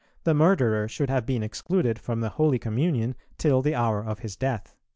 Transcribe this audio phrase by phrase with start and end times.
[0.23, 4.35] the murderer should have been excluded from the holy communion till the hour of his
[4.35, 4.75] death."